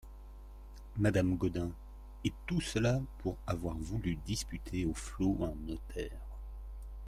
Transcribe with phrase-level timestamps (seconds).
[0.97, 1.69] Madame Gaudin
[2.25, 6.25] Et tout cela pour avoir voulu disputer aux flots un notaire!